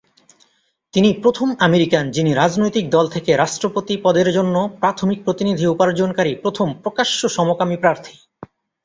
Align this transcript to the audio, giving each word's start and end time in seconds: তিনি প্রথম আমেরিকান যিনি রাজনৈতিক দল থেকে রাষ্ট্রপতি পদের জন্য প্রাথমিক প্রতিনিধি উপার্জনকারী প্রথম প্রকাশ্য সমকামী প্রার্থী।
তিনি 0.93 1.09
প্রথম 1.23 1.47
আমেরিকান 1.59 2.05
যিনি 2.11 2.31
রাজনৈতিক 2.33 2.85
দল 2.89 3.05
থেকে 3.07 3.31
রাষ্ট্রপতি 3.35 3.93
পদের 3.97 4.27
জন্য 4.33 4.55
প্রাথমিক 4.79 5.19
প্রতিনিধি 5.23 5.65
উপার্জনকারী 5.67 6.31
প্রথম 6.35 6.67
প্রকাশ্য 6.83 7.19
সমকামী 7.29 7.77
প্রার্থী। 7.77 8.13